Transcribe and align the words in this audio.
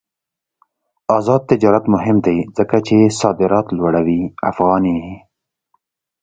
آزاد 1.17 1.41
تجارت 1.51 1.85
مهم 1.93 2.17
دی 2.25 2.37
ځکه 2.57 2.77
چې 2.87 2.97
صادرات 3.21 3.67
لوړوي 3.77 4.21
افغاني. 4.49 4.99